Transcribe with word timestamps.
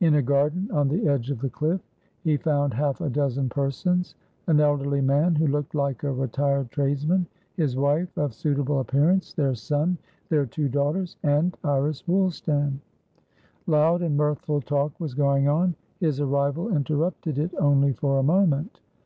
In 0.00 0.16
a 0.16 0.20
garden 0.20 0.70
on 0.70 0.88
the 0.88 1.08
edge 1.08 1.30
of 1.30 1.40
the 1.40 1.48
cliff, 1.48 1.80
he 2.24 2.36
found 2.36 2.74
half 2.74 3.00
a 3.00 3.08
dozen 3.08 3.48
persons; 3.48 4.14
an 4.46 4.60
elderly 4.60 5.00
man 5.00 5.34
who 5.34 5.46
looked 5.46 5.74
like 5.74 6.04
a 6.04 6.12
retired 6.12 6.70
tradesman, 6.70 7.26
his 7.56 7.74
wife, 7.74 8.14
of 8.18 8.34
suitable 8.34 8.80
appearance, 8.80 9.32
their 9.32 9.54
son, 9.54 9.96
their 10.28 10.44
two 10.44 10.68
daughters, 10.68 11.16
and 11.22 11.56
Iris 11.64 12.02
Woolstan. 12.06 12.80
Loud 13.66 14.02
and 14.02 14.14
mirthful 14.14 14.60
talk 14.60 14.92
was 15.00 15.14
going 15.14 15.48
on; 15.48 15.74
his 16.00 16.20
arrival 16.20 16.76
interrupted 16.76 17.38
it 17.38 17.54
only 17.58 17.94
for 17.94 18.18
a 18.18 18.22
moment. 18.22 18.78